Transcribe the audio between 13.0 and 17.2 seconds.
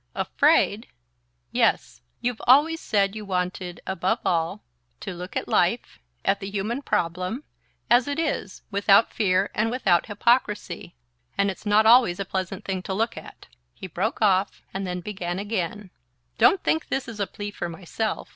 at." He broke off, and then began again: "Don't think this